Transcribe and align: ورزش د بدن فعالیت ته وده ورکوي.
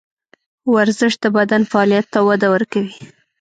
ورزش 0.73 1.13
د 1.23 1.25
بدن 1.37 1.61
فعالیت 1.71 2.05
ته 2.13 2.19
وده 2.27 2.47
ورکوي. 2.53 2.93